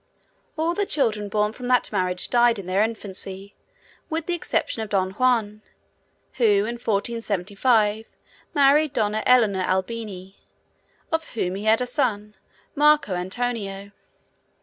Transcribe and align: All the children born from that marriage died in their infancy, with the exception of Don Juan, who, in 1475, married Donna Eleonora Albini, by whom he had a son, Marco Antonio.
All 0.57 0.73
the 0.73 0.87
children 0.87 1.29
born 1.29 1.53
from 1.53 1.67
that 1.67 1.91
marriage 1.91 2.31
died 2.31 2.57
in 2.57 2.65
their 2.65 2.81
infancy, 2.81 3.53
with 4.09 4.25
the 4.25 4.33
exception 4.33 4.81
of 4.81 4.89
Don 4.89 5.11
Juan, 5.11 5.61
who, 6.39 6.43
in 6.43 6.81
1475, 6.81 8.05
married 8.55 8.93
Donna 8.93 9.21
Eleonora 9.27 9.63
Albini, 9.71 10.39
by 11.11 11.19
whom 11.35 11.53
he 11.53 11.65
had 11.65 11.81
a 11.81 11.85
son, 11.85 12.33
Marco 12.73 13.13
Antonio. 13.13 13.91